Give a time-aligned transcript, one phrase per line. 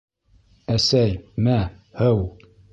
[0.77, 1.13] —Әсәй,
[1.49, 1.61] мә,
[2.03, 2.29] һыу!